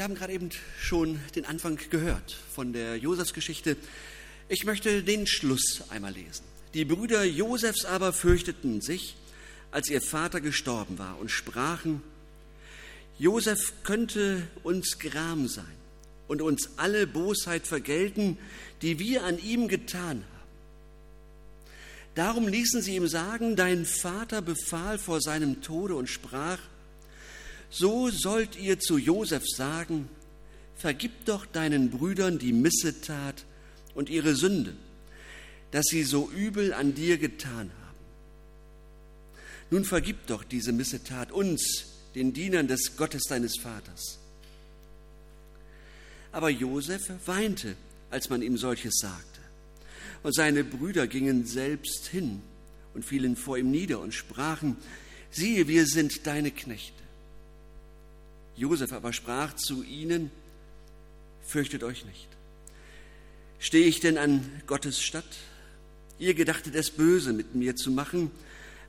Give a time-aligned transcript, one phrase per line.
[0.00, 0.48] Wir haben gerade eben
[0.80, 3.76] schon den Anfang gehört von der Josefsgeschichte.
[4.48, 6.42] Ich möchte den Schluss einmal lesen.
[6.72, 9.14] Die Brüder Josefs aber fürchteten sich,
[9.70, 12.02] als ihr Vater gestorben war, und sprachen,
[13.18, 15.66] Josef könnte uns Gram sein
[16.28, 18.38] und uns alle Bosheit vergelten,
[18.80, 20.48] die wir an ihm getan haben.
[22.14, 26.58] Darum ließen sie ihm sagen, dein Vater befahl vor seinem Tode und sprach,
[27.70, 30.08] so sollt ihr zu Josef sagen,
[30.76, 33.44] vergib doch deinen Brüdern die Missetat
[33.94, 34.74] und ihre Sünde,
[35.70, 37.90] dass sie so übel an dir getan haben.
[39.70, 44.18] Nun vergib doch diese Missetat uns, den Dienern des Gottes deines Vaters.
[46.32, 47.76] Aber Josef weinte,
[48.10, 49.40] als man ihm solches sagte.
[50.22, 52.42] Und seine Brüder gingen selbst hin
[52.94, 54.76] und fielen vor ihm nieder und sprachen,
[55.30, 57.00] siehe, wir sind deine Knechte.
[58.56, 60.30] Josef aber sprach zu ihnen,
[61.42, 62.28] fürchtet euch nicht.
[63.58, 65.24] Stehe ich denn an Gottes Statt?
[66.18, 68.30] Ihr gedachtet es böse mit mir zu machen,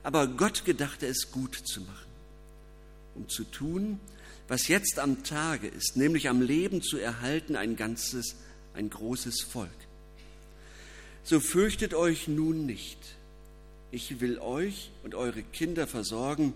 [0.02, 2.10] aber Gott gedachte es gut zu machen,
[3.14, 4.00] um zu tun,
[4.48, 8.36] was jetzt am Tage ist, nämlich am Leben zu erhalten ein ganzes,
[8.74, 9.70] ein großes Volk.
[11.24, 12.98] So fürchtet euch nun nicht.
[13.92, 16.52] Ich will euch und eure Kinder versorgen.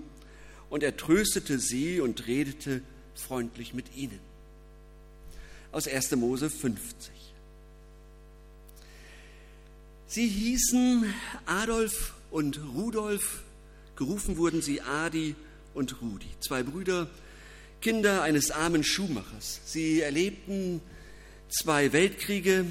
[0.69, 2.83] Und er tröstete sie und redete
[3.17, 4.20] freundlich mit ihnen.
[5.72, 6.12] Aus 1.
[6.12, 7.11] Mose 50.
[10.06, 11.12] Sie hießen
[11.47, 13.42] Adolf und Rudolf,
[13.97, 15.34] gerufen wurden sie Adi
[15.75, 17.08] und Rudi, zwei Brüder,
[17.81, 19.61] Kinder eines armen Schuhmachers.
[19.64, 20.80] Sie erlebten
[21.48, 22.67] zwei Weltkriege,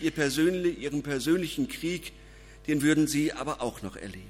[0.00, 2.12] ihr persönlich, ihren persönlichen Krieg,
[2.66, 4.28] den würden sie aber auch noch erleben.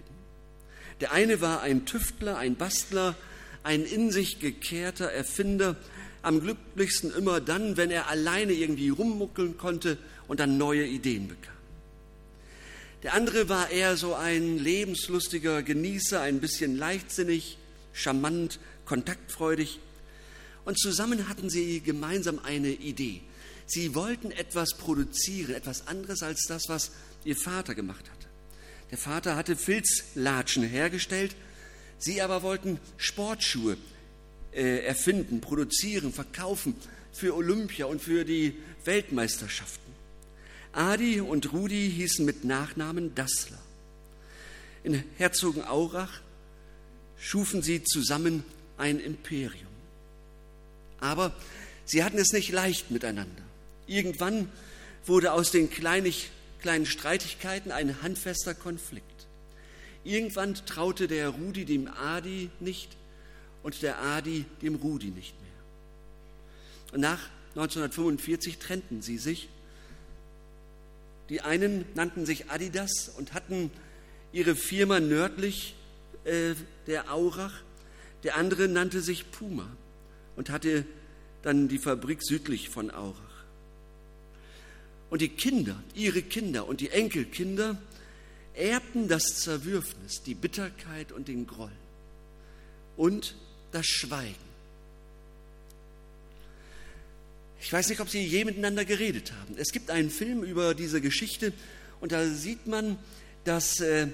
[1.00, 3.16] Der eine war ein Tüftler, ein Bastler,
[3.62, 5.76] ein in sich gekehrter Erfinder,
[6.22, 11.52] am glücklichsten immer dann, wenn er alleine irgendwie rummuckeln konnte und dann neue Ideen bekam.
[13.02, 17.58] Der andere war eher so ein lebenslustiger Genießer, ein bisschen leichtsinnig,
[17.92, 19.80] charmant, kontaktfreudig.
[20.64, 23.20] Und zusammen hatten sie gemeinsam eine Idee.
[23.66, 26.92] Sie wollten etwas produzieren, etwas anderes als das, was
[27.24, 28.28] ihr Vater gemacht hatte.
[28.92, 31.34] Der Vater hatte Filzlatschen hergestellt,
[32.02, 33.76] sie aber wollten Sportschuhe
[34.52, 36.74] äh, erfinden, produzieren, verkaufen
[37.12, 39.92] für Olympia und für die Weltmeisterschaften.
[40.72, 43.58] Adi und Rudi hießen mit Nachnamen Dassler.
[44.84, 46.20] In Herzogenaurach
[47.18, 48.42] schufen sie zusammen
[48.78, 49.66] ein Imperium.
[50.98, 51.34] Aber
[51.84, 53.42] sie hatten es nicht leicht miteinander.
[53.86, 54.48] Irgendwann
[55.04, 59.11] wurde aus den kleinen Streitigkeiten ein handfester Konflikt.
[60.04, 62.96] Irgendwann traute der Rudi dem Adi nicht
[63.62, 65.50] und der Adi dem Rudi nicht mehr.
[66.92, 67.20] Und nach
[67.54, 69.48] 1945 trennten sie sich.
[71.28, 73.70] Die einen nannten sich Adidas und hatten
[74.32, 75.74] ihre Firma nördlich
[76.24, 76.54] äh,
[76.86, 77.54] der Aurach.
[78.24, 79.66] Der andere nannte sich Puma
[80.36, 80.84] und hatte
[81.42, 83.16] dann die Fabrik südlich von Aurach.
[85.10, 87.78] Und die Kinder, ihre Kinder und die Enkelkinder
[88.54, 91.72] erbten das Zerwürfnis, die Bitterkeit und den Groll
[92.96, 93.34] und
[93.72, 94.52] das Schweigen.
[97.60, 99.54] Ich weiß nicht, ob Sie je miteinander geredet haben.
[99.56, 101.52] Es gibt einen Film über diese Geschichte
[102.00, 102.98] und da sieht man,
[103.44, 104.08] dass, äh,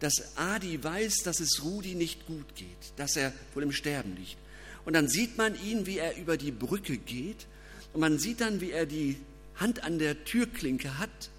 [0.00, 4.36] dass Adi weiß, dass es Rudi nicht gut geht, dass er wohl im Sterben liegt.
[4.84, 7.46] Und dann sieht man ihn, wie er über die Brücke geht
[7.92, 9.18] und man sieht dann, wie er die
[9.56, 11.30] Hand an der Türklinke hat.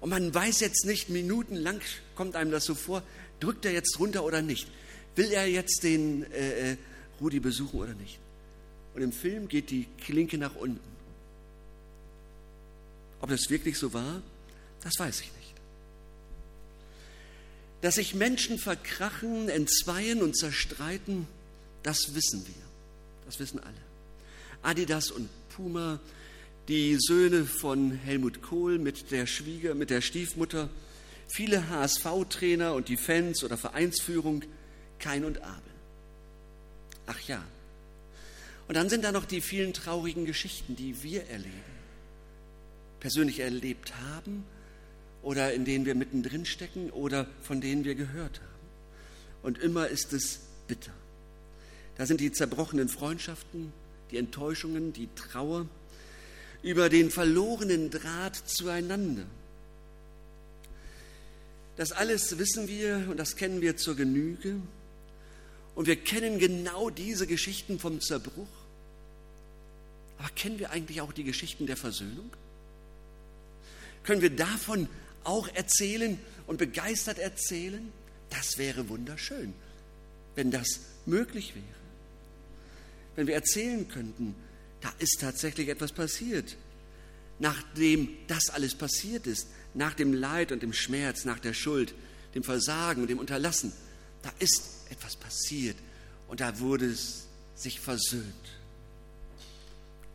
[0.00, 1.80] Und man weiß jetzt nicht, minutenlang
[2.14, 3.02] kommt einem das so vor,
[3.38, 4.68] drückt er jetzt runter oder nicht?
[5.16, 6.76] Will er jetzt den äh, äh,
[7.20, 8.18] Rudi besuchen oder nicht?
[8.94, 10.80] Und im Film geht die Klinke nach unten.
[13.20, 14.22] Ob das wirklich so war,
[14.82, 15.54] das weiß ich nicht.
[17.82, 21.26] Dass sich Menschen verkrachen, entzweien und zerstreiten,
[21.82, 22.62] das wissen wir.
[23.26, 23.74] Das wissen alle.
[24.62, 26.00] Adidas und Puma
[26.70, 30.68] die Söhne von Helmut Kohl mit der Schwieger, mit der Stiefmutter,
[31.26, 34.44] viele HSV-Trainer und die Fans oder Vereinsführung,
[35.00, 35.72] Kain und Abel.
[37.06, 37.42] Ach ja.
[38.68, 41.50] Und dann sind da noch die vielen traurigen Geschichten, die wir erleben,
[43.00, 44.44] persönlich erlebt haben
[45.22, 48.46] oder in denen wir mittendrin stecken oder von denen wir gehört haben.
[49.42, 50.38] Und immer ist es
[50.68, 50.92] bitter.
[51.96, 53.72] Da sind die zerbrochenen Freundschaften,
[54.12, 55.66] die Enttäuschungen, die Trauer,
[56.62, 59.26] über den verlorenen Draht zueinander.
[61.76, 64.56] Das alles wissen wir und das kennen wir zur Genüge.
[65.74, 68.48] Und wir kennen genau diese Geschichten vom Zerbruch
[70.18, 72.30] Aber kennen wir eigentlich auch die Geschichten der Versöhnung?
[74.02, 74.88] Können wir davon
[75.24, 77.90] auch erzählen und begeistert erzählen?
[78.28, 79.54] Das wäre wunderschön,
[80.34, 81.64] wenn das möglich wäre.
[83.16, 84.34] Wenn wir erzählen könnten,
[84.80, 86.56] da ist tatsächlich etwas passiert.
[87.38, 91.94] Nachdem das alles passiert ist, nach dem Leid und dem Schmerz, nach der Schuld,
[92.34, 93.72] dem Versagen und dem Unterlassen,
[94.22, 95.76] da ist etwas passiert
[96.28, 98.24] und da wurde es sich versöhnt.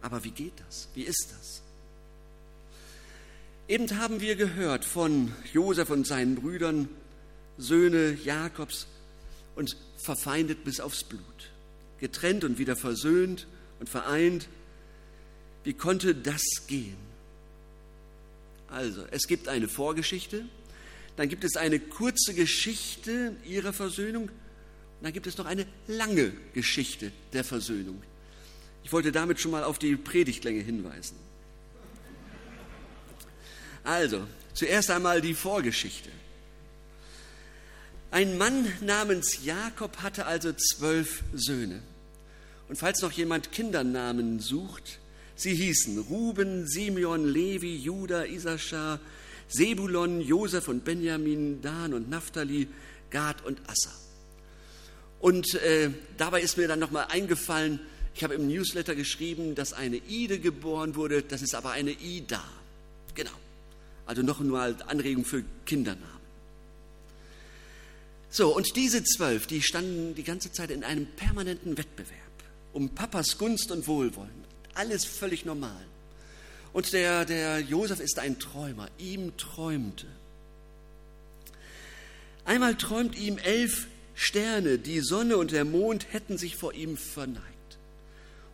[0.01, 0.88] Aber wie geht das?
[0.94, 1.62] Wie ist das?
[3.67, 6.88] Eben haben wir gehört von Josef und seinen Brüdern,
[7.57, 8.85] Söhne Jakobs
[9.56, 11.50] und verfeindet bis aufs Blut,
[12.00, 13.47] getrennt und wieder versöhnt
[13.80, 14.48] und vereint.
[15.63, 16.98] Wie konnte das gehen?
[18.69, 20.45] Also, es gibt eine Vorgeschichte,
[21.18, 26.33] dann gibt es eine kurze Geschichte ihrer Versöhnung und dann gibt es noch eine lange
[26.54, 28.01] Geschichte der Versöhnung.
[28.83, 31.16] Ich wollte damit schon mal auf die Predigtlänge hinweisen.
[33.83, 36.10] Also, zuerst einmal die Vorgeschichte.
[38.12, 41.81] Ein Mann namens Jakob hatte also zwölf Söhne.
[42.67, 45.00] Und falls noch jemand Kindernamen sucht,
[45.35, 49.00] sie hießen Ruben, Simeon, Levi, Judah, Isaschar,
[49.47, 52.67] Sebulon, Josef und Benjamin, Dan und Naphtali,
[53.12, 53.94] Gad und Assa.
[55.19, 57.79] Und äh, dabei ist mir dann nochmal eingefallen,
[58.15, 62.44] ich habe im Newsletter geschrieben, dass eine Ide geboren wurde, das ist aber eine Ida.
[63.13, 63.31] Genau.
[64.06, 66.15] Also noch nur als Anregung für Kindernamen.
[68.29, 72.25] So, und diese zwölf, die standen die ganze Zeit in einem permanenten Wettbewerb
[72.75, 74.45] um Papas Gunst und Wohlwollen.
[74.75, 75.86] Alles völlig normal.
[76.74, 78.89] Und der, der Josef ist ein Träumer.
[78.98, 80.07] Ihm träumte.
[82.44, 87.44] Einmal träumt ihm elf Sterne, die Sonne und der Mond hätten sich vor ihm verneigt.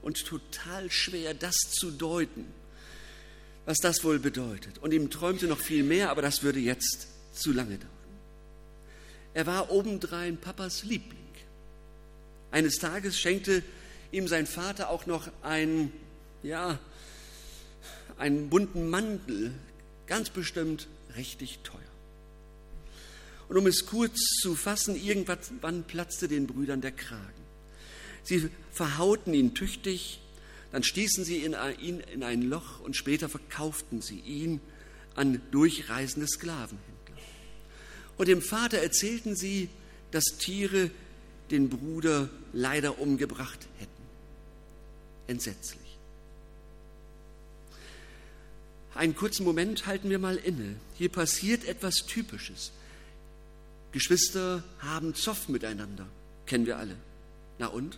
[0.01, 2.45] Und total schwer, das zu deuten
[3.65, 4.79] was das wohl bedeutet.
[4.79, 7.89] Und ihm träumte noch viel mehr, aber das würde jetzt zu lange dauern.
[9.33, 11.19] Er war obendrein Papas Liebling.
[12.51, 13.63] Eines Tages schenkte
[14.11, 15.91] ihm sein Vater auch noch einen,
[16.43, 16.79] ja,
[18.17, 19.53] einen bunten Mantel,
[20.07, 21.79] ganz bestimmt richtig teuer.
[23.49, 27.41] Und um es kurz zu fassen, irgendwann platzte den Brüdern der Kragen.
[28.23, 30.21] Sie verhauten ihn tüchtig,
[30.71, 34.61] dann stießen sie ihn in ein Loch und später verkauften sie ihn
[35.15, 37.17] an durchreisende Sklavenhändler.
[38.17, 39.69] Und dem Vater erzählten sie,
[40.11, 40.91] dass Tiere
[41.49, 43.90] den Bruder leider umgebracht hätten.
[45.27, 45.97] Entsetzlich.
[48.93, 50.75] Einen kurzen Moment halten wir mal inne.
[50.97, 52.71] Hier passiert etwas Typisches.
[53.91, 56.07] Geschwister haben Zoff miteinander,
[56.45, 56.95] kennen wir alle.
[57.59, 57.97] Na und?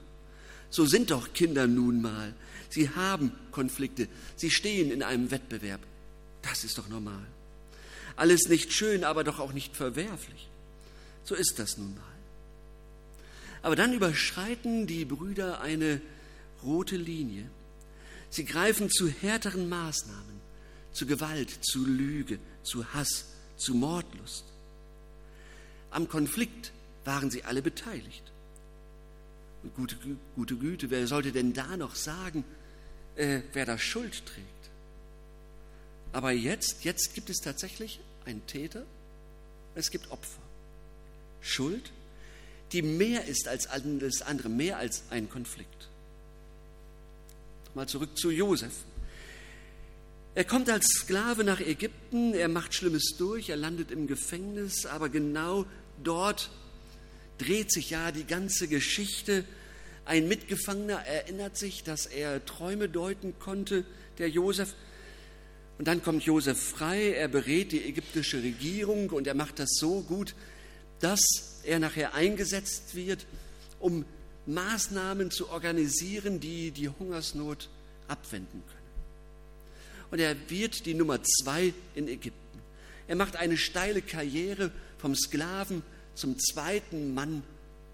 [0.69, 2.33] So sind doch Kinder nun mal.
[2.69, 4.07] Sie haben Konflikte.
[4.35, 5.81] Sie stehen in einem Wettbewerb.
[6.41, 7.25] Das ist doch normal.
[8.15, 10.47] Alles nicht schön, aber doch auch nicht verwerflich.
[11.23, 12.03] So ist das nun mal.
[13.61, 16.01] Aber dann überschreiten die Brüder eine
[16.63, 17.49] rote Linie.
[18.29, 20.41] Sie greifen zu härteren Maßnahmen,
[20.91, 23.25] zu Gewalt, zu Lüge, zu Hass,
[23.57, 24.45] zu Mordlust.
[25.91, 26.71] Am Konflikt
[27.05, 28.23] waren sie alle beteiligt.
[29.61, 29.95] Und gute,
[30.35, 32.43] gute Güte, wer sollte denn da noch sagen,
[33.15, 34.47] äh, wer da Schuld trägt?
[36.11, 38.85] Aber jetzt, jetzt gibt es tatsächlich einen Täter,
[39.75, 40.41] es gibt Opfer.
[41.41, 41.91] Schuld,
[42.71, 45.89] die mehr ist als alles andere, mehr als ein Konflikt.
[47.75, 48.71] Mal zurück zu Josef.
[50.35, 55.09] Er kommt als Sklave nach Ägypten, er macht Schlimmes durch, er landet im Gefängnis, aber
[55.09, 55.65] genau
[56.03, 56.51] dort
[57.39, 59.43] dreht sich ja die ganze Geschichte.
[60.05, 63.85] Ein Mitgefangener erinnert sich, dass er Träume deuten konnte,
[64.19, 64.75] der Josef.
[65.79, 70.01] Und dann kommt Josef frei, er berät die ägyptische Regierung und er macht das so
[70.01, 70.35] gut,
[70.99, 73.25] dass er nachher eingesetzt wird,
[73.79, 74.05] um
[74.45, 77.69] Maßnahmen zu organisieren, die die Hungersnot
[78.07, 78.83] abwenden können.
[80.11, 82.39] Und er wird die Nummer zwei in Ägypten.
[83.07, 85.81] Er macht eine steile Karriere vom Sklaven
[86.15, 87.43] zum zweiten Mann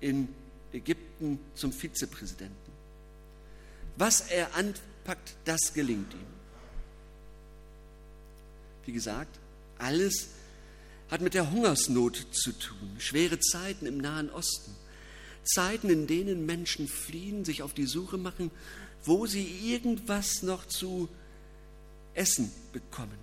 [0.02, 0.28] in
[0.74, 2.56] Ägypten zum Vizepräsidenten.
[3.96, 6.40] Was er anpackt, das gelingt ihm.
[8.86, 9.40] Wie gesagt,
[9.78, 10.30] alles
[11.10, 14.76] hat mit der Hungersnot zu tun, schwere Zeiten im Nahen Osten,
[15.44, 18.52] Zeiten, in denen Menschen fliehen, sich auf die Suche machen,
[19.04, 21.10] wo sie irgendwas noch zu
[22.14, 23.18] essen bekommen.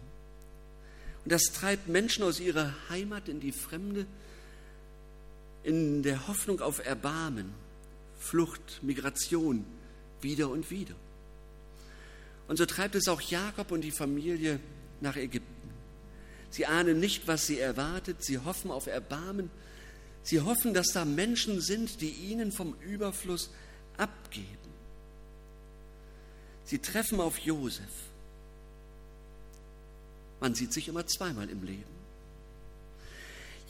[1.24, 4.06] Und das treibt Menschen aus ihrer Heimat in die Fremde,
[5.64, 7.52] in der Hoffnung auf Erbarmen,
[8.18, 9.64] Flucht, Migration
[10.20, 10.94] wieder und wieder.
[12.48, 14.60] Und so treibt es auch Jakob und die Familie
[15.00, 15.52] nach Ägypten.
[16.50, 18.24] Sie ahnen nicht, was sie erwartet.
[18.24, 19.50] Sie hoffen auf Erbarmen.
[20.26, 23.48] Sie hoffen, dass da Menschen sind, die ihnen vom Überfluss
[23.96, 24.48] abgeben.
[26.64, 27.84] Sie treffen auf Josef.
[30.40, 31.84] Man sieht sich immer zweimal im Leben.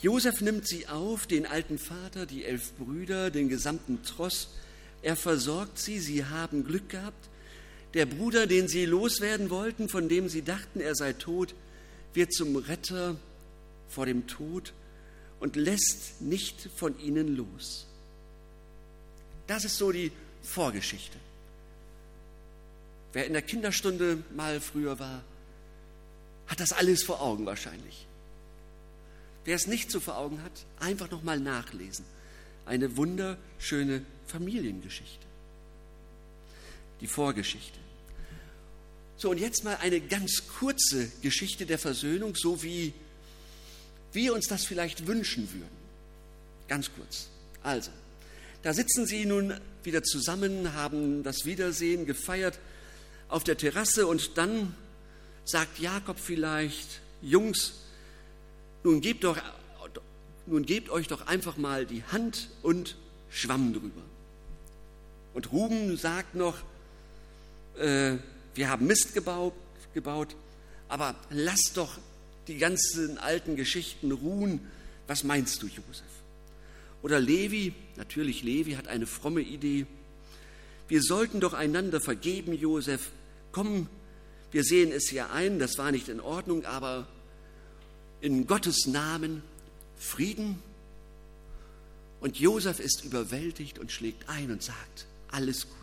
[0.01, 4.49] Josef nimmt sie auf, den alten Vater, die elf Brüder, den gesamten Tross.
[5.03, 7.29] Er versorgt sie, sie haben Glück gehabt.
[7.93, 11.55] Der Bruder, den sie loswerden wollten, von dem sie dachten, er sei tot,
[12.15, 13.17] wird zum Retter
[13.91, 14.73] vor dem Tod
[15.41, 17.87] und lässt nicht von ihnen los.
[19.47, 20.13] Das ist so die
[20.43, 21.19] Vorgeschichte.
[23.13, 25.23] Wer in der Kinderstunde mal früher war,
[26.47, 28.07] hat das alles vor Augen wahrscheinlich.
[29.45, 32.05] Wer es nicht so vor Augen hat, einfach nochmal nachlesen.
[32.65, 35.25] Eine wunderschöne Familiengeschichte.
[37.01, 37.79] Die Vorgeschichte.
[39.17, 42.93] So, und jetzt mal eine ganz kurze Geschichte der Versöhnung, so wie
[44.17, 45.77] wir uns das vielleicht wünschen würden.
[46.67, 47.29] Ganz kurz.
[47.63, 47.91] Also,
[48.63, 49.55] da sitzen sie nun
[49.85, 52.59] wieder zusammen, haben das Wiedersehen gefeiert
[53.29, 54.75] auf der Terrasse und dann
[55.45, 57.75] sagt Jakob vielleicht, Jungs,
[58.83, 59.39] nun gebt, doch,
[60.47, 62.97] nun gebt euch doch einfach mal die Hand und
[63.31, 64.03] Schwamm drüber.
[65.35, 66.57] Und Ruben sagt noch,
[67.79, 68.15] äh,
[68.55, 69.55] wir haben Mist gebaut,
[69.95, 70.35] gebaut,
[70.89, 71.99] aber lass doch
[72.49, 74.61] die ganzen alten Geschichten ruhen.
[75.07, 76.05] Was meinst du, Josef?
[77.03, 79.87] Oder Levi, natürlich Levi hat eine fromme Idee.
[80.89, 83.11] Wir sollten doch einander vergeben, Josef.
[83.53, 83.89] Komm,
[84.51, 87.07] wir sehen es ja ein, das war nicht in Ordnung, aber
[88.21, 89.43] in Gottes Namen
[89.99, 90.63] Frieden.
[92.21, 95.77] Und Josef ist überwältigt und schlägt ein und sagt, alles gut.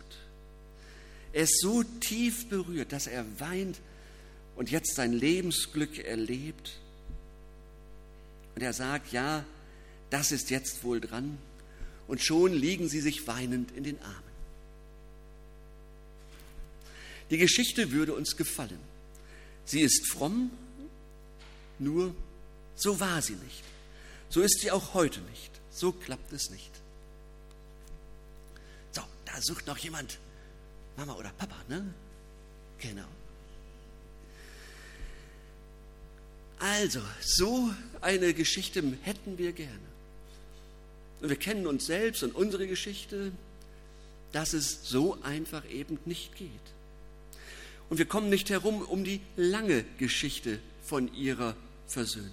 [1.32, 3.80] Er ist so tief berührt, dass er weint
[4.56, 6.78] und jetzt sein Lebensglück erlebt.
[8.54, 9.44] Und er sagt, ja,
[10.10, 11.38] das ist jetzt wohl dran.
[12.06, 14.34] Und schon liegen sie sich weinend in den Armen.
[17.30, 18.78] Die Geschichte würde uns gefallen.
[19.64, 20.50] Sie ist fromm,
[21.78, 22.14] nur
[22.76, 23.62] so war sie nicht.
[24.28, 25.50] So ist sie auch heute nicht.
[25.70, 26.70] So klappt es nicht.
[28.92, 30.18] So, da sucht noch jemand
[30.96, 31.92] Mama oder Papa, ne?
[32.78, 33.08] Genau.
[36.64, 39.78] Also, so eine Geschichte hätten wir gerne.
[41.20, 43.32] Und wir kennen uns selbst und unsere Geschichte,
[44.32, 46.48] dass es so einfach eben nicht geht.
[47.90, 51.54] Und wir kommen nicht herum um die lange Geschichte von ihrer
[51.86, 52.30] Versöhnung.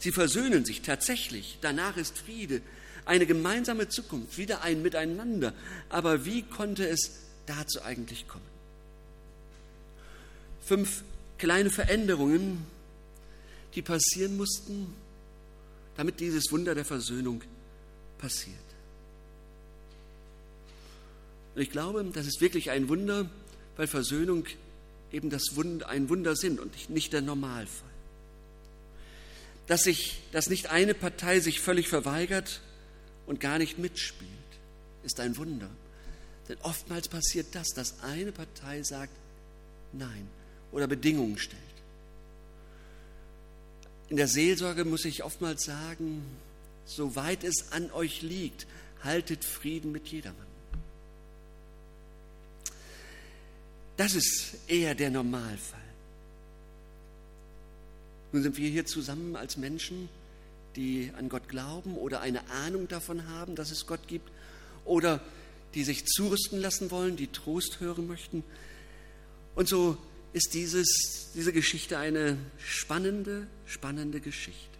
[0.00, 1.58] Sie versöhnen sich tatsächlich.
[1.60, 2.60] Danach ist Friede,
[3.04, 5.54] eine gemeinsame Zukunft, wieder ein Miteinander.
[5.90, 8.44] Aber wie konnte es dazu eigentlich kommen?
[10.64, 11.04] Fünf
[11.38, 12.66] kleine Veränderungen,
[13.74, 14.94] die passieren mussten,
[15.96, 17.42] damit dieses Wunder der Versöhnung
[18.18, 18.56] passiert.
[21.54, 23.30] Und ich glaube, das ist wirklich ein Wunder,
[23.76, 24.46] weil Versöhnung
[25.12, 27.92] eben das Wunder, ein Wunder sind und nicht der Normalfall
[29.66, 32.60] dass, sich, dass nicht eine Partei sich völlig verweigert
[33.26, 34.30] und gar nicht mitspielt,
[35.04, 35.70] ist ein Wunder.
[36.48, 39.12] Denn oftmals passiert das, dass eine Partei sagt
[39.92, 40.28] Nein
[40.72, 41.60] oder Bedingungen stellt.
[44.12, 46.22] In der Seelsorge muss ich oftmals sagen,
[46.84, 48.66] soweit es an euch liegt,
[49.02, 50.46] haltet Frieden mit jedermann.
[53.96, 55.80] Das ist eher der Normalfall.
[58.32, 60.10] Nun sind wir hier zusammen als Menschen,
[60.76, 64.30] die an Gott glauben oder eine Ahnung davon haben, dass es Gott gibt
[64.84, 65.22] oder
[65.72, 68.44] die sich zurüsten lassen wollen, die Trost hören möchten.
[69.54, 69.96] Und so
[70.32, 74.72] ist dieses, diese Geschichte eine spannende, spannende Geschichte.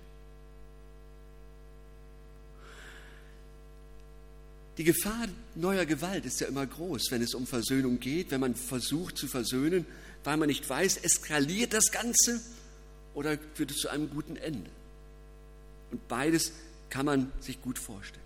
[4.78, 8.54] Die Gefahr neuer Gewalt ist ja immer groß, wenn es um Versöhnung geht, wenn man
[8.54, 9.84] versucht zu versöhnen,
[10.24, 12.40] weil man nicht weiß, eskaliert das Ganze
[13.14, 14.70] oder führt es zu einem guten Ende?
[15.90, 16.52] Und beides
[16.88, 18.22] kann man sich gut vorstellen.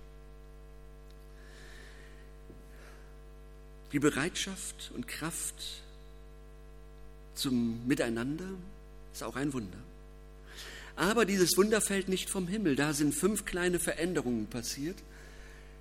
[3.93, 5.83] Die Bereitschaft und Kraft
[7.37, 8.49] zum Miteinander
[9.13, 9.79] ist auch ein Wunder.
[10.97, 12.75] Aber dieses Wunder fällt nicht vom Himmel.
[12.75, 14.97] Da sind fünf kleine Veränderungen passiert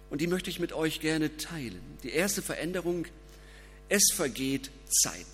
[0.09, 1.81] und die möchte ich mit euch gerne teilen.
[2.03, 3.05] Die erste Veränderung,
[3.89, 5.25] es vergeht Zeit.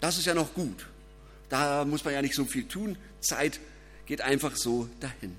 [0.00, 0.86] Das ist ja noch gut.
[1.48, 2.96] Da muss man ja nicht so viel tun.
[3.20, 3.60] Zeit
[4.06, 5.36] geht einfach so dahin.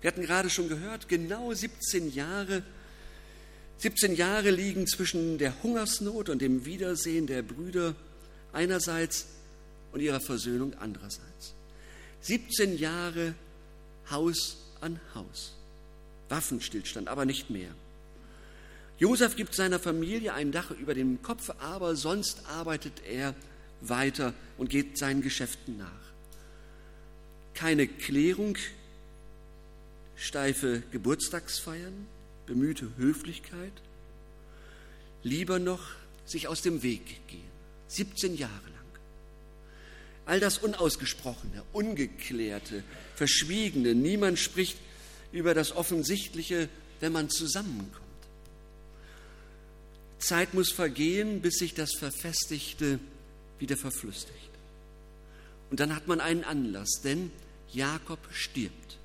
[0.00, 2.62] Wir hatten gerade schon gehört, genau 17 Jahre
[3.80, 7.94] 17 Jahre liegen zwischen der Hungersnot und dem Wiedersehen der Brüder
[8.52, 9.26] einerseits
[9.92, 11.54] und ihrer Versöhnung andererseits.
[12.22, 13.34] 17 Jahre
[14.10, 15.54] Haus an Haus.
[16.28, 17.70] Waffenstillstand, aber nicht mehr.
[18.98, 23.34] Josef gibt seiner Familie ein Dach über dem Kopf, aber sonst arbeitet er
[23.80, 25.88] weiter und geht seinen Geschäften nach.
[27.54, 28.56] Keine Klärung,
[30.16, 32.06] steife Geburtstagsfeiern,
[32.46, 33.72] bemühte Höflichkeit,
[35.22, 35.82] lieber noch
[36.26, 37.49] sich aus dem Weg gehen.
[37.90, 38.80] 17 Jahre lang.
[40.26, 42.84] All das Unausgesprochene, Ungeklärte,
[43.16, 44.78] Verschwiegene, niemand spricht
[45.32, 46.68] über das Offensichtliche,
[47.00, 48.00] wenn man zusammenkommt.
[50.18, 53.00] Zeit muss vergehen, bis sich das Verfestigte
[53.58, 54.30] wieder verflüssigt.
[55.70, 57.30] Und dann hat man einen Anlass, denn
[57.72, 58.98] Jakob stirbt.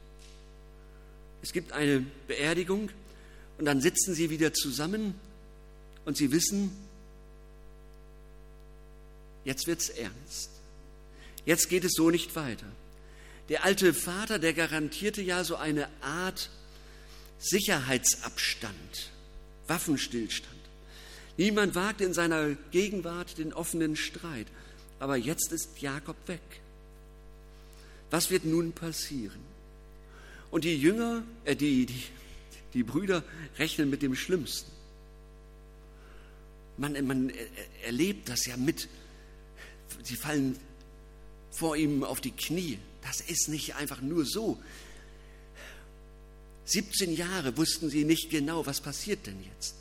[1.41, 2.89] Es gibt eine Beerdigung
[3.57, 5.15] und dann sitzen sie wieder zusammen
[6.03, 6.71] und sie wissen,
[9.45, 10.49] jetzt wird es ernst.
[11.45, 12.67] Jetzt geht es so nicht weiter.
[13.49, 16.49] Der alte Vater, der garantierte ja so eine Art
[17.39, 19.11] Sicherheitsabstand,
[19.67, 20.55] Waffenstillstand.
[21.37, 24.47] Niemand wagt in seiner Gegenwart den offenen Streit.
[24.99, 26.41] Aber jetzt ist Jakob weg.
[28.09, 29.39] Was wird nun passieren?
[30.51, 32.03] Und die Jünger, äh, die, die,
[32.73, 33.23] die Brüder
[33.59, 34.71] rechnen mit dem Schlimmsten.
[36.77, 37.31] Man, man
[37.83, 38.87] erlebt das ja mit.
[40.03, 40.57] Sie fallen
[41.51, 42.79] vor ihm auf die Knie.
[43.01, 44.57] Das ist nicht einfach nur so.
[46.65, 49.75] 17 Jahre wussten sie nicht genau, was passiert denn jetzt.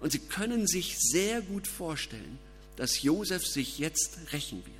[0.00, 2.38] Und sie können sich sehr gut vorstellen,
[2.76, 4.76] dass Josef sich jetzt rächen wird.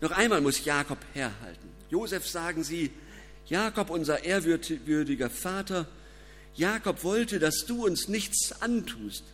[0.00, 1.68] Noch einmal muss Jakob herhalten.
[1.90, 2.90] Josef sagen sie,
[3.46, 5.86] Jakob, unser ehrwürdiger Vater,
[6.54, 9.24] Jakob wollte, dass du uns nichts antust.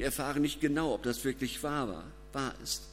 [0.00, 2.84] Wir erfahren nicht genau, ob das wirklich wahr war, wahr ist.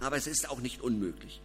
[0.00, 1.42] Aber es ist auch nicht unmöglich.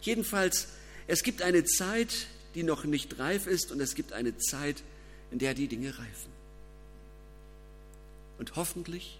[0.00, 0.68] Jedenfalls,
[1.06, 4.82] es gibt eine Zeit, die noch nicht reif ist und es gibt eine Zeit,
[5.30, 6.32] in der die Dinge reifen.
[8.38, 9.18] Und hoffentlich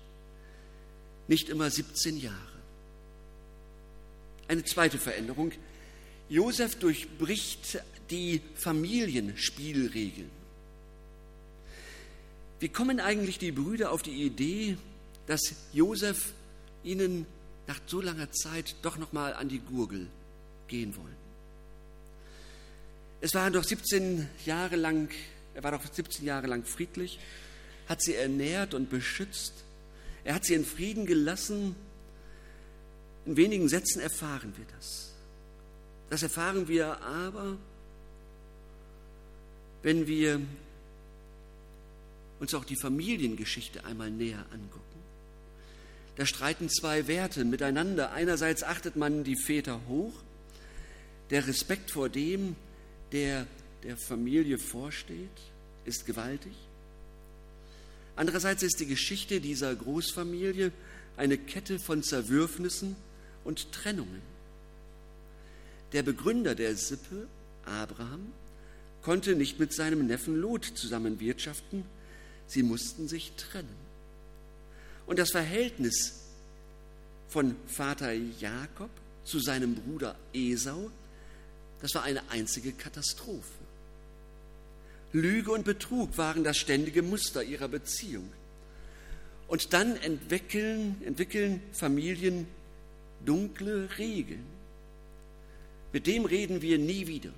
[1.28, 2.38] nicht immer 17 Jahre.
[4.48, 5.52] Eine zweite Veränderung.
[6.30, 10.30] Josef durchbricht die Familienspielregeln.
[12.60, 14.76] Wie kommen eigentlich die Brüder auf die Idee,
[15.26, 15.40] dass
[15.72, 16.32] Josef
[16.82, 17.26] ihnen
[17.66, 20.06] nach so langer Zeit doch noch mal an die Gurgel
[20.68, 21.24] gehen wollen?
[23.20, 25.08] Es war doch 17 Jahre lang,
[25.54, 27.18] er war doch 17 Jahre lang friedlich,
[27.88, 29.54] hat sie ernährt und beschützt.
[30.24, 31.76] Er hat sie in Frieden gelassen.
[33.26, 35.12] In wenigen Sätzen erfahren wir das.
[36.10, 37.56] Das erfahren wir aber,
[39.82, 40.40] wenn wir
[42.44, 44.84] uns auch die Familiengeschichte einmal näher angucken.
[46.16, 48.12] Da streiten zwei Werte miteinander.
[48.12, 50.12] Einerseits achtet man die Väter hoch,
[51.30, 52.54] der Respekt vor dem,
[53.12, 53.46] der
[53.82, 55.40] der Familie vorsteht,
[55.86, 56.52] ist gewaltig.
[58.14, 60.70] Andererseits ist die Geschichte dieser Großfamilie
[61.16, 62.94] eine Kette von Zerwürfnissen
[63.42, 64.20] und Trennungen.
[65.94, 67.26] Der Begründer der Sippe,
[67.64, 68.32] Abraham,
[69.00, 71.84] konnte nicht mit seinem Neffen Lot zusammen wirtschaften,
[72.46, 73.84] sie mussten sich trennen.
[75.06, 76.20] Und das Verhältnis
[77.28, 78.90] von Vater Jakob
[79.24, 80.90] zu seinem Bruder Esau,
[81.80, 83.64] das war eine einzige Katastrophe.
[85.12, 88.28] Lüge und Betrug waren das ständige Muster ihrer Beziehung.
[89.46, 92.46] Und dann entwickeln, entwickeln Familien
[93.24, 94.44] dunkle Regeln.
[95.92, 97.30] Mit dem reden wir nie wieder.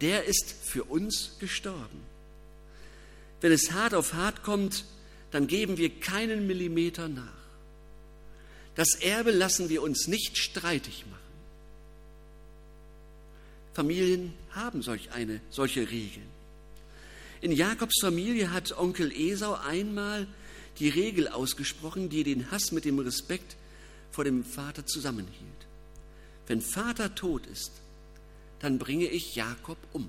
[0.00, 2.15] Der ist für uns gestorben.
[3.40, 4.84] Wenn es hart auf hart kommt,
[5.30, 7.32] dann geben wir keinen Millimeter nach.
[8.74, 11.16] Das Erbe lassen wir uns nicht streitig machen.
[13.72, 16.26] Familien haben solch eine, solche Regeln.
[17.40, 20.26] In Jakobs Familie hat Onkel Esau einmal
[20.78, 23.56] die Regel ausgesprochen, die den Hass mit dem Respekt
[24.10, 25.66] vor dem Vater zusammenhielt.
[26.46, 27.72] Wenn Vater tot ist,
[28.60, 30.08] dann bringe ich Jakob um.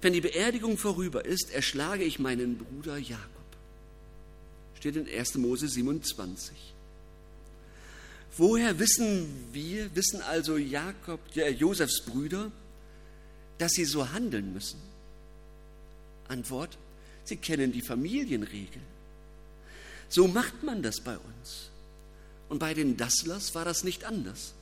[0.00, 3.28] Wenn die Beerdigung vorüber ist, erschlage ich meinen Bruder Jakob.
[4.76, 5.34] Steht in 1.
[5.36, 6.56] Mose 27.
[8.36, 12.50] Woher wissen wir, wissen also Jakob, äh, Josefs Brüder,
[13.58, 14.80] dass sie so handeln müssen?
[16.28, 16.78] Antwort,
[17.30, 18.82] Sie kennen die Familienregel.
[20.08, 21.70] So macht man das bei uns.
[22.48, 24.54] Und bei den Dasslers war das nicht anders.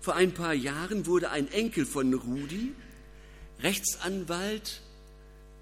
[0.00, 2.74] Vor ein paar Jahren wurde ein Enkel von Rudi
[3.62, 4.80] Rechtsanwalt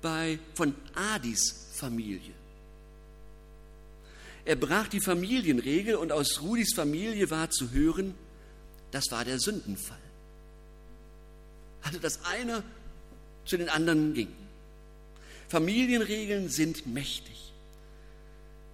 [0.02, 2.34] bei, von Adis Familie.
[4.44, 8.14] Er brach die Familienregel und aus Rudis Familie war zu hören,
[8.90, 9.96] das war der Sündenfall.
[11.82, 12.62] Also dass einer
[13.44, 14.32] zu den anderen ging.
[15.48, 17.52] Familienregeln sind mächtig.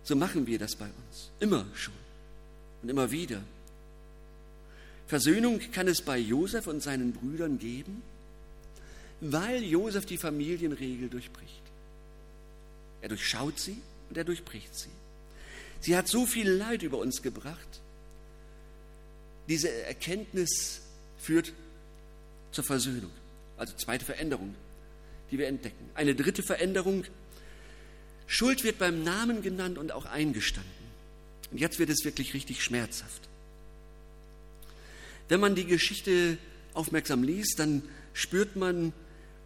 [0.02, 1.30] So machen wir das bei uns.
[1.40, 1.94] Immer schon
[2.82, 3.42] und immer wieder.
[5.06, 8.02] Versöhnung kann es bei Josef und seinen Brüdern geben,
[9.32, 11.62] weil Josef die Familienregel durchbricht.
[13.00, 14.90] Er durchschaut sie und er durchbricht sie.
[15.80, 17.80] Sie hat so viel Leid über uns gebracht.
[19.48, 20.82] Diese Erkenntnis
[21.18, 21.52] führt
[22.50, 23.12] zur Versöhnung,
[23.56, 24.54] also zweite Veränderung,
[25.30, 25.90] die wir entdecken.
[25.94, 27.04] Eine dritte Veränderung,
[28.26, 30.72] Schuld wird beim Namen genannt und auch eingestanden.
[31.52, 33.28] Und jetzt wird es wirklich richtig schmerzhaft.
[35.28, 36.38] Wenn man die Geschichte
[36.74, 38.92] aufmerksam liest, dann spürt man,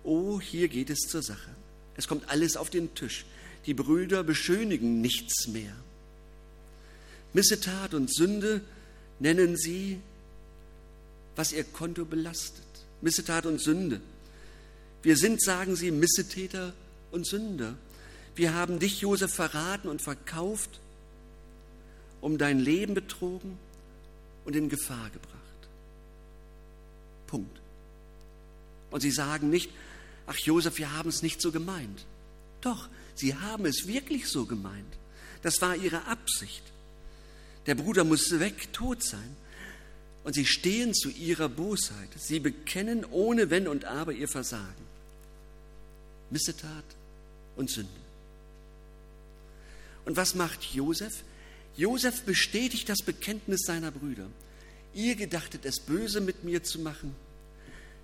[0.04, 1.50] oh, hier geht es zur Sache.
[1.96, 3.24] Es kommt alles auf den Tisch.
[3.66, 5.74] Die Brüder beschönigen nichts mehr.
[7.32, 8.62] Missetat und Sünde
[9.18, 10.00] nennen sie,
[11.36, 12.64] was ihr Konto belastet.
[13.02, 14.00] Missetat und Sünde.
[15.02, 16.72] Wir sind, sagen sie, Missetäter
[17.10, 17.74] und Sünder.
[18.34, 20.80] Wir haben dich, Josef, verraten und verkauft,
[22.20, 23.58] um dein Leben betrogen
[24.44, 25.40] und in Gefahr gebracht.
[27.26, 27.60] Punkt.
[28.90, 29.70] Und sie sagen nicht,
[30.30, 32.06] ach Josef, wir haben es nicht so gemeint.
[32.60, 34.94] Doch, sie haben es wirklich so gemeint.
[35.42, 36.62] Das war ihre Absicht.
[37.66, 39.36] Der Bruder musste weg, tot sein.
[40.22, 42.10] Und sie stehen zu ihrer Bosheit.
[42.16, 44.86] Sie bekennen ohne Wenn und Aber ihr Versagen.
[46.30, 46.84] Missetat
[47.56, 47.90] und Sünde.
[50.04, 51.24] Und was macht Josef?
[51.76, 54.26] Josef bestätigt das Bekenntnis seiner Brüder.
[54.94, 57.16] Ihr gedachtet es böse mit mir zu machen.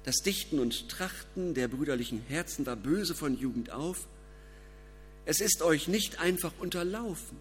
[0.07, 4.07] Das Dichten und Trachten der brüderlichen Herzen war böse von Jugend auf.
[5.25, 7.37] Es ist euch nicht einfach unterlaufen.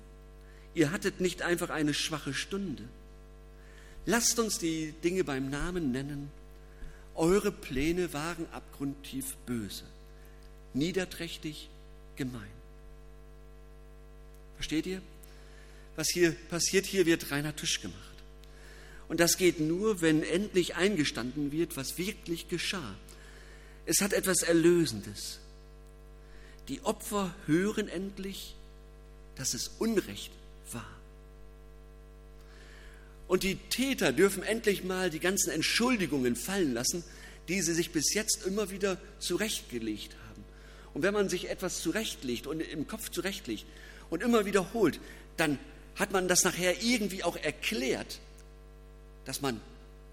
[0.73, 2.84] Ihr hattet nicht einfach eine schwache Stunde.
[4.08, 6.32] Lasst uns die Dinge beim Namen nennen.
[7.13, 9.84] Eure Pläne waren abgrundtief böse,
[10.73, 11.69] niederträchtig,
[12.15, 12.41] gemein.
[14.56, 15.04] Versteht ihr?
[15.95, 18.14] Was hier passiert, hier wird reiner Tisch gemacht.
[19.08, 22.96] Und das geht nur, wenn endlich eingestanden wird, was wirklich geschah.
[23.86, 25.39] Es hat etwas Erlösendes.
[26.68, 28.56] Die Opfer hören endlich,
[29.36, 30.32] dass es Unrecht
[30.72, 30.89] war.
[33.28, 37.04] Und die Täter dürfen endlich mal die ganzen Entschuldigungen fallen lassen,
[37.48, 40.44] die sie sich bis jetzt immer wieder zurechtgelegt haben.
[40.94, 43.65] Und wenn man sich etwas zurechtlegt und im Kopf zurechtlegt
[44.10, 45.00] und immer wiederholt,
[45.38, 45.60] dann
[45.96, 48.20] hat man das nachher irgendwie auch erklärt,
[49.25, 49.59] dass man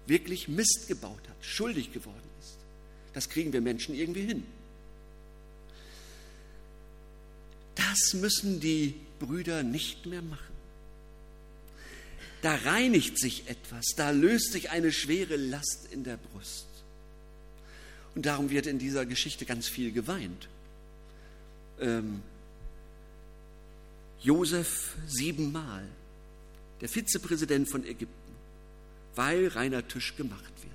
[0.07, 2.57] wirklich Mist gebaut hat, schuldig geworden ist.
[3.13, 4.43] Das kriegen wir Menschen irgendwie hin.
[7.75, 10.53] Das müssen die Brüder nicht mehr machen.
[12.41, 16.67] Da reinigt sich etwas, da löst sich eine schwere Last in der Brust.
[18.15, 20.49] Und darum wird in dieser Geschichte ganz viel geweint.
[21.79, 22.21] Ähm,
[24.21, 25.87] Josef siebenmal,
[26.81, 28.22] der Vizepräsident von Ägypten
[29.15, 30.73] weil reiner Tisch gemacht wird.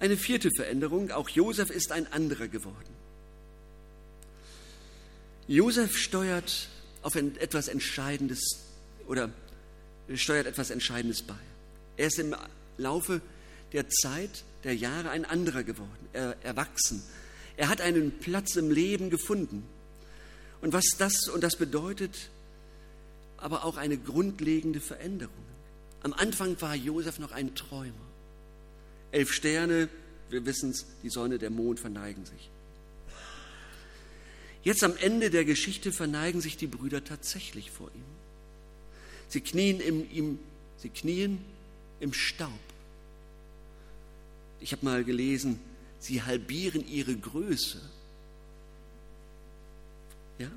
[0.00, 2.92] Eine vierte Veränderung, auch Josef ist ein anderer geworden.
[5.48, 6.68] Josef steuert
[7.02, 8.40] auf etwas Entscheidendes
[9.06, 9.30] oder
[10.14, 11.38] steuert etwas Entscheidendes bei.
[11.96, 12.34] Er ist im
[12.78, 13.20] Laufe
[13.72, 17.02] der Zeit, der Jahre ein anderer geworden, er, erwachsen.
[17.56, 19.64] Er hat einen Platz im Leben gefunden.
[20.60, 22.30] Und was das und das bedeutet,
[23.36, 25.34] aber auch eine grundlegende Veränderung.
[26.02, 27.92] Am Anfang war Josef noch ein Träumer.
[29.12, 29.88] Elf Sterne,
[30.30, 32.50] wir wissen es, die Sonne, der Mond verneigen sich.
[34.64, 38.04] Jetzt am Ende der Geschichte verneigen sich die Brüder tatsächlich vor ihm.
[39.28, 40.38] Sie knien im, ihm,
[40.78, 41.44] sie knien
[42.00, 42.50] im Staub.
[44.60, 45.58] Ich habe mal gelesen,
[45.98, 47.80] sie halbieren ihre Größe.
[50.38, 50.50] Ja?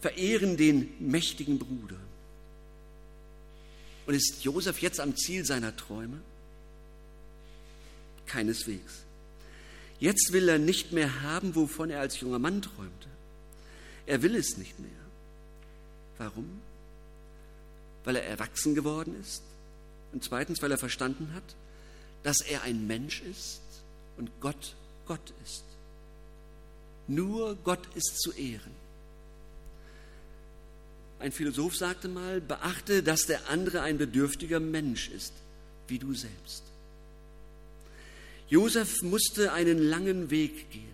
[0.00, 1.98] Verehren den mächtigen Bruder.
[4.08, 6.18] Und ist Josef jetzt am Ziel seiner Träume?
[8.24, 9.02] Keineswegs.
[10.00, 13.08] Jetzt will er nicht mehr haben, wovon er als junger Mann träumte.
[14.06, 14.88] Er will es nicht mehr.
[16.16, 16.48] Warum?
[18.04, 19.42] Weil er erwachsen geworden ist
[20.14, 21.54] und zweitens, weil er verstanden hat,
[22.22, 23.60] dass er ein Mensch ist
[24.16, 24.74] und Gott
[25.06, 25.64] Gott ist.
[27.08, 28.77] Nur Gott ist zu ehren.
[31.20, 35.32] Ein Philosoph sagte mal, beachte, dass der andere ein bedürftiger Mensch ist,
[35.88, 36.62] wie du selbst.
[38.48, 40.84] Josef musste einen langen Weg gehen,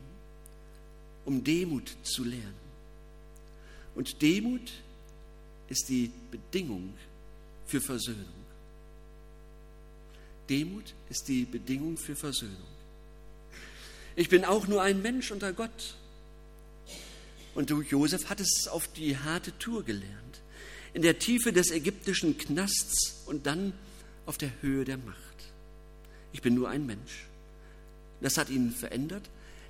[1.25, 2.65] um Demut zu lernen.
[3.95, 4.73] Und Demut
[5.69, 6.95] ist die Bedingung
[7.67, 8.45] für Versöhnung.
[10.49, 12.57] Demut ist die Bedingung für Versöhnung.
[14.17, 15.97] Ich bin auch nur ein Mensch unter Gott.
[17.55, 20.43] Und du, Josef, hat es auf die harte Tour gelernt.
[20.93, 23.73] In der Tiefe des ägyptischen Knasts und dann
[24.27, 25.19] auf der Höhe der Macht.
[26.33, 27.27] Ich bin nur ein Mensch.
[28.21, 29.29] Das hat ihn verändert.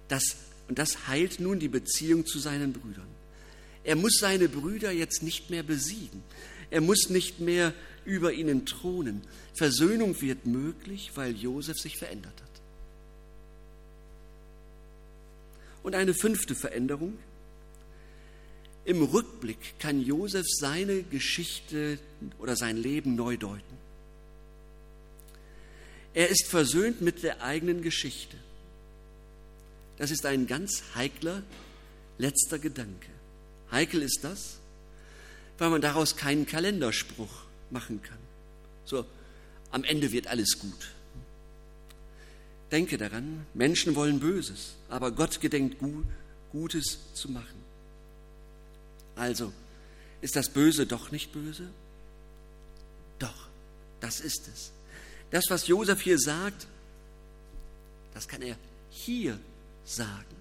[0.08, 0.24] Das,
[0.68, 3.08] und das heilt nun die Beziehung zu seinen Brüdern.
[3.84, 6.22] Er muss seine Brüder jetzt nicht mehr besiegen.
[6.70, 9.22] Er muss nicht mehr über ihnen thronen.
[9.54, 12.50] Versöhnung wird möglich, weil Josef sich verändert hat.
[15.82, 17.18] Und eine fünfte Veränderung.
[18.84, 21.98] Im Rückblick kann Josef seine Geschichte
[22.38, 23.78] oder sein Leben neu deuten.
[26.12, 28.36] Er ist versöhnt mit der eigenen Geschichte.
[29.96, 31.42] Das ist ein ganz heikler
[32.18, 33.08] letzter Gedanke.
[33.70, 34.58] Heikel ist das,
[35.58, 38.18] weil man daraus keinen Kalenderspruch machen kann.
[38.84, 39.06] So,
[39.70, 40.92] am Ende wird alles gut.
[42.70, 45.78] Denke daran, Menschen wollen Böses, aber Gott gedenkt
[46.52, 47.63] Gutes zu machen.
[49.16, 49.52] Also,
[50.20, 51.68] ist das Böse doch nicht böse?
[53.18, 53.48] Doch,
[54.00, 54.72] das ist es.
[55.30, 56.66] Das, was Josef hier sagt,
[58.14, 58.56] das kann er
[58.90, 59.38] hier
[59.84, 60.36] sagen.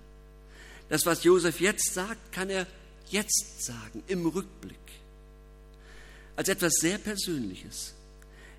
[0.89, 2.67] Das, was Josef jetzt sagt, kann er
[3.09, 4.77] jetzt sagen, im Rückblick.
[6.35, 7.93] Als etwas sehr Persönliches.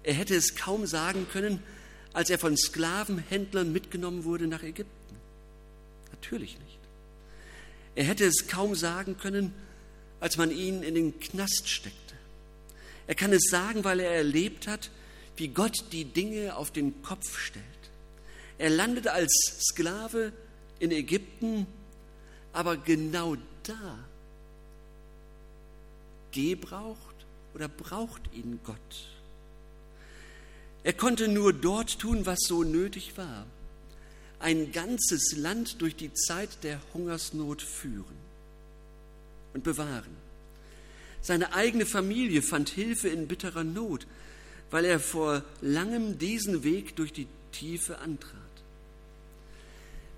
[0.03, 1.62] Er hätte es kaum sagen können,
[2.12, 5.16] als er von Sklavenhändlern mitgenommen wurde nach Ägypten.
[6.12, 6.79] Natürlich nicht.
[7.96, 9.53] Er hätte es kaum sagen können,
[10.25, 12.15] als man ihn in den Knast steckte.
[13.07, 14.91] Er kann es sagen, weil er erlebt hat,
[15.37, 17.65] wie Gott die Dinge auf den Kopf stellt.
[18.57, 20.33] Er landete als Sklave
[20.79, 21.67] in Ägypten,
[22.55, 23.99] aber genau da
[26.33, 28.79] gebraucht oder braucht ihn Gott.
[30.85, 33.45] Er konnte nur dort tun, was so nötig war.
[34.39, 38.25] Ein ganzes Land durch die Zeit der Hungersnot führen
[39.55, 40.17] und bewahren.
[41.23, 44.07] Seine eigene Familie fand Hilfe in bitterer Not,
[44.71, 48.35] weil er vor langem diesen Weg durch die Tiefe antrat.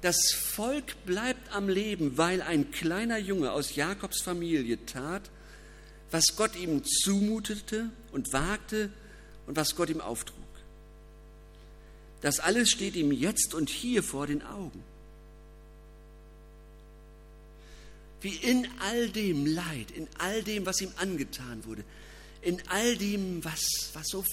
[0.02, 5.30] Das Volk bleibt am Leben, weil ein kleiner Junge aus Jakobs Familie tat,
[6.10, 8.90] was Gott ihm zumutete und wagte
[9.46, 10.36] und was Gott ihm auftrug.
[12.20, 14.82] Das alles steht ihm jetzt und hier vor den Augen.
[18.20, 21.84] Wie in all dem Leid, in all dem, was ihm angetan wurde,
[22.42, 24.24] in all dem, was, was so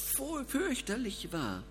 [0.48, 1.64] fürchterlich war,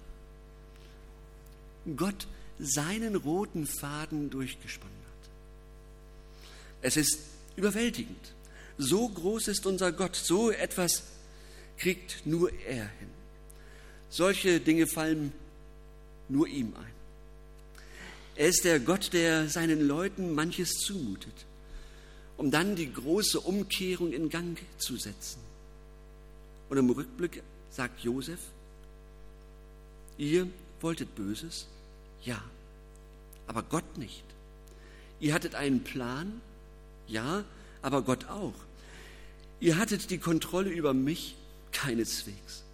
[1.97, 2.27] Gott
[2.59, 5.31] seinen roten Faden durchgespannt hat.
[6.83, 7.19] Es ist
[7.57, 8.35] überwältigend.
[8.79, 11.03] So groß ist unser Gott, so etwas
[11.79, 13.11] kriegt nur er hin.
[14.11, 15.33] Solche Dinge fallen
[16.29, 16.93] nur ihm ein.
[18.37, 21.47] Er ist der Gott, der seinen Leuten manches zumutet,
[22.43, 25.39] um dann die große Umkehrung in Gang zu setzen.
[26.69, 28.41] Und im Rückblick sagt Josef,
[30.19, 30.49] ihr
[30.81, 31.69] wolltet Böses?
[32.25, 32.43] Ja,
[33.47, 34.25] aber Gott nicht.
[35.21, 36.41] Ihr hattet einen Plan?
[37.07, 37.45] Ja,
[37.81, 38.55] aber Gott auch.
[39.61, 41.37] Ihr hattet die Kontrolle über mich?
[41.71, 42.65] Keineswegs.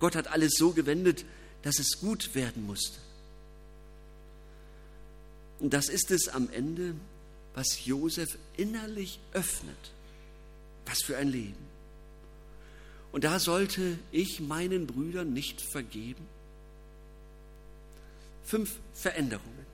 [0.00, 1.24] Gott hat alles so gewendet,
[1.62, 2.98] dass es gut werden musste.
[5.60, 6.94] Und das ist es am Ende,
[7.54, 9.92] was Josef innerlich öffnet.
[10.86, 11.64] Was für ein Leben.
[13.12, 16.26] Und da sollte ich meinen Brüdern nicht vergeben.
[18.44, 19.64] Fünf Veränderungen.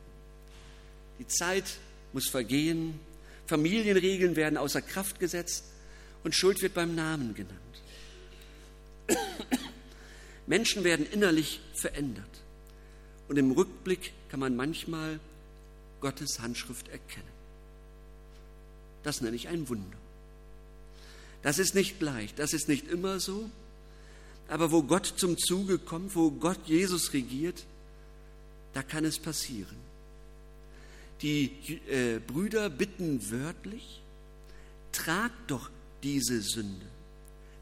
[1.19, 1.64] Die Zeit
[2.12, 3.01] muss vergehen,
[3.47, 5.64] Familienregeln werden außer Kraft gesetzt
[6.23, 7.59] und Schuld wird beim Namen genannt.
[10.47, 12.25] Menschen werden innerlich verändert.
[13.29, 15.19] Und im Rückblick kann man manchmal
[16.01, 17.39] Gottes Handschrift erkennen.
[19.02, 19.96] Das nenne ich ein Wunder.
[21.42, 23.48] Das ist nicht leicht, das ist nicht immer so,
[24.48, 27.64] aber wo Gott zum Zuge kommt, wo Gott Jesus regiert,
[28.74, 29.76] da kann es passieren.
[31.22, 31.52] Die
[31.88, 34.02] äh, Brüder bitten wörtlich,
[34.92, 35.70] trag doch
[36.02, 36.86] diese Sünde,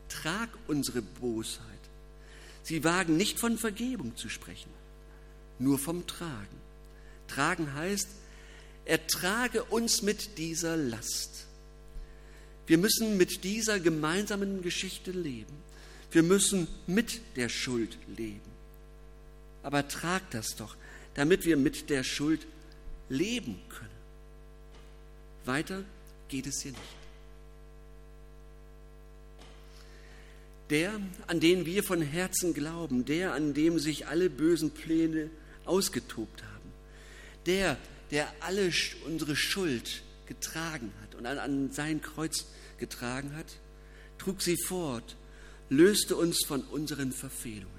[0.09, 1.65] trag unsere Bosheit.
[2.63, 4.71] Sie wagen nicht von Vergebung zu sprechen,
[5.59, 6.57] nur vom Tragen.
[7.27, 8.09] Tragen heißt,
[8.89, 11.47] ertrage uns mit dieser Last.
[12.67, 15.55] Wir müssen mit dieser gemeinsamen Geschichte leben.
[16.11, 18.41] Wir müssen mit der Schuld leben.
[19.63, 20.77] Aber trag das doch
[21.19, 22.47] damit wir mit der Schuld
[23.09, 23.89] leben können.
[25.45, 25.83] Weiter
[26.29, 26.83] geht es hier nicht.
[30.71, 35.29] Der, an den wir von Herzen glauben, der, an dem sich alle bösen Pläne
[35.65, 36.71] ausgetobt haben,
[37.47, 37.77] der,
[38.11, 38.73] der alle
[39.07, 42.47] unsere Schuld getragen hat und an, sein Kreuz
[42.79, 43.47] getragen hat,
[44.19, 45.17] trug sie fort,
[45.69, 47.79] löste uns von unseren Verfehlungen.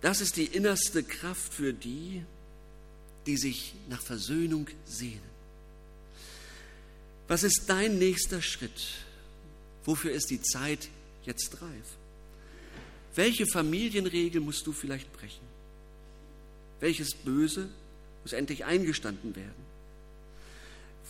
[0.00, 2.22] Das ist die innerste Kraft für die,
[3.26, 5.20] die sich nach Versöhnung sehnen.
[7.28, 9.04] Was ist dein nächster Schritt?
[9.84, 10.88] Wofür ist die Zeit
[11.24, 11.96] jetzt reif?
[13.14, 15.49] Welche Familienregel musst du vielleicht brechen?
[16.80, 17.68] Welches Böse
[18.22, 19.70] muss endlich eingestanden werden?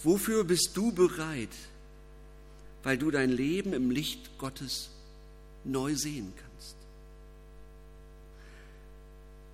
[0.03, 1.55] Wofür bist du bereit,
[2.83, 4.91] weil du dein Leben im Licht Gottes
[5.65, 6.77] neu sehen kannst?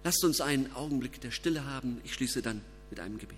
[0.05, 2.01] Lasst uns einen Augenblick der Stille haben.
[2.05, 3.37] Ich schließe dann mit einem Gebet.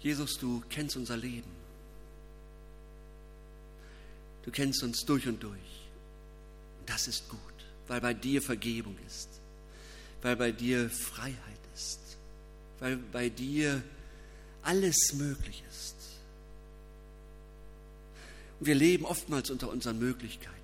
[0.00, 1.50] Jesus, du kennst unser Leben.
[4.44, 5.52] Du kennst uns durch und durch.
[6.80, 7.38] Und das ist gut,
[7.86, 9.28] weil bei dir Vergebung ist,
[10.22, 11.36] weil bei dir Freiheit
[11.74, 12.00] ist,
[12.78, 13.82] weil bei dir
[14.62, 15.96] alles möglich ist.
[18.60, 20.54] Und wir leben oftmals unter unseren Möglichkeiten,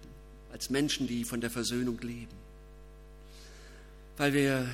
[0.52, 2.44] als Menschen, die von der Versöhnung leben.
[4.16, 4.68] Weil wir,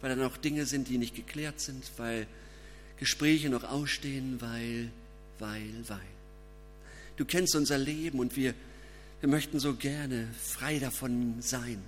[0.00, 2.26] weil da noch Dinge sind, die nicht geklärt sind, weil
[2.98, 4.90] Gespräche noch ausstehen, weil,
[5.38, 6.00] weil, weil.
[7.16, 8.54] Du kennst unser Leben und wir,
[9.20, 11.82] wir möchten so gerne frei davon sein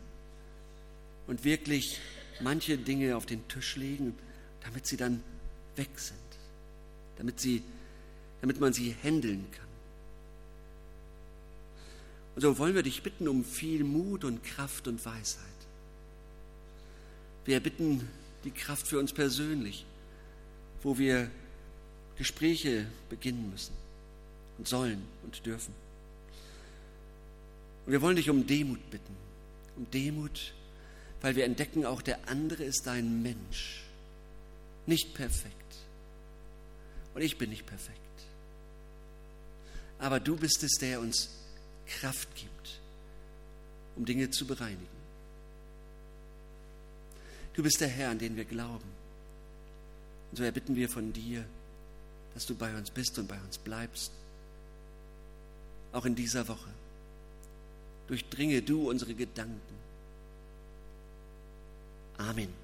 [1.26, 1.98] und wirklich
[2.40, 4.14] manche Dinge auf den Tisch legen,
[4.62, 5.22] damit sie dann
[5.76, 6.18] weg sind,
[7.16, 7.62] damit, sie,
[8.40, 9.64] damit man sie handeln kann.
[12.34, 15.44] Und so wollen wir dich bitten um viel Mut und Kraft und Weisheit.
[17.44, 18.08] Wir bitten
[18.44, 19.86] die Kraft für uns persönlich
[20.84, 21.30] wo wir
[22.16, 23.74] Gespräche beginnen müssen
[24.58, 25.74] und sollen und dürfen.
[27.86, 29.16] Und wir wollen dich um Demut bitten,
[29.76, 30.52] um Demut,
[31.20, 33.82] weil wir entdecken, auch der andere ist ein Mensch,
[34.86, 35.54] nicht perfekt.
[37.14, 38.00] Und ich bin nicht perfekt.
[39.98, 41.30] Aber du bist es, der uns
[41.86, 42.80] Kraft gibt,
[43.96, 44.86] um Dinge zu bereinigen.
[47.54, 48.93] Du bist der Herr, an den wir glauben.
[50.34, 51.44] Und so erbitten wir von dir,
[52.34, 54.10] dass du bei uns bist und bei uns bleibst.
[55.92, 56.70] Auch in dieser Woche.
[58.08, 59.60] Durchdringe du unsere Gedanken.
[62.18, 62.63] Amen.